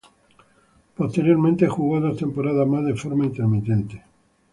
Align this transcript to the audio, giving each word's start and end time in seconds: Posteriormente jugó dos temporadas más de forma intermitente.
Posteriormente 0.95 1.67
jugó 1.67 1.99
dos 1.99 2.17
temporadas 2.17 2.67
más 2.67 2.83
de 2.85 2.95
forma 2.95 3.25
intermitente. 3.25 4.01